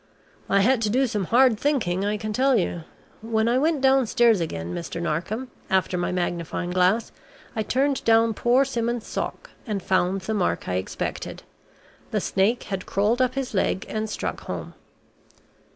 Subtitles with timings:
[0.49, 2.85] I had to do some hard thinking, I can tell you.
[3.21, 4.99] When I went downstairs again, Mr.
[4.99, 7.11] Narkom, after my magnifying glass,
[7.55, 11.43] I turned down poor Simmons's sock and found the mark I expected
[12.09, 14.73] the snake had crawled up his leg and struck home.